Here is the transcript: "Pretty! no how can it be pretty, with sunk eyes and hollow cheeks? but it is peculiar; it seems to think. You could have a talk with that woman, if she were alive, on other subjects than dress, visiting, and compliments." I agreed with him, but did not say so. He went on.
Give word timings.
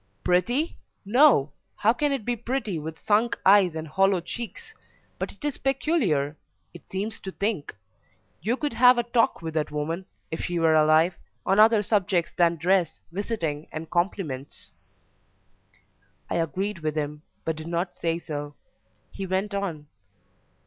"Pretty! 0.23 0.79
no 1.05 1.51
how 1.75 1.93
can 1.93 2.11
it 2.11 2.25
be 2.25 2.35
pretty, 2.35 2.79
with 2.79 2.97
sunk 2.97 3.37
eyes 3.45 3.75
and 3.75 3.87
hollow 3.87 4.19
cheeks? 4.19 4.73
but 5.19 5.31
it 5.31 5.45
is 5.45 5.59
peculiar; 5.59 6.35
it 6.73 6.89
seems 6.89 7.19
to 7.19 7.29
think. 7.29 7.75
You 8.41 8.57
could 8.57 8.73
have 8.73 8.97
a 8.97 9.03
talk 9.03 9.43
with 9.43 9.53
that 9.53 9.69
woman, 9.69 10.07
if 10.31 10.41
she 10.41 10.57
were 10.57 10.73
alive, 10.73 11.19
on 11.45 11.59
other 11.59 11.83
subjects 11.83 12.31
than 12.31 12.55
dress, 12.55 12.99
visiting, 13.11 13.67
and 13.71 13.91
compliments." 13.91 14.71
I 16.31 16.37
agreed 16.37 16.79
with 16.79 16.95
him, 16.97 17.21
but 17.45 17.55
did 17.55 17.67
not 17.67 17.93
say 17.93 18.17
so. 18.17 18.55
He 19.11 19.27
went 19.27 19.53
on. 19.53 19.85